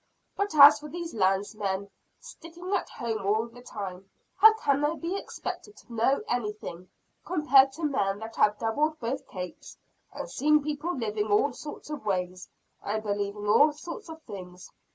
[0.35, 5.15] But as for these landsmen, sticking at home all the time, how can they be
[5.15, 6.89] expected to know anything
[7.23, 9.77] compared to men that have doubled both Capes,
[10.11, 12.49] and seen people living all sorts of ways,
[12.81, 14.71] and believing all sorts of things?